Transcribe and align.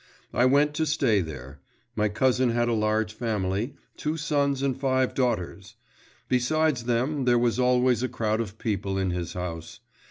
I 0.33 0.45
went 0.45 0.73
to 0.73 0.87
stay 0.87 1.21
there. 1.21 1.61
My 1.95 2.09
cousin 2.09 2.49
had 2.49 2.67
a 2.67 2.73
large 2.73 3.13
family; 3.13 3.75
two 3.97 4.17
sons 4.17 4.63
and 4.63 4.75
five 4.75 5.13
daughters. 5.13 5.75
Besides 6.27 6.85
them, 6.85 7.25
there 7.25 7.37
was 7.37 7.59
always 7.59 8.01
a 8.01 8.09
crowd 8.09 8.41
of 8.41 8.57
people 8.57 8.97
in 8.97 9.11
his 9.11 9.33
house. 9.33 9.79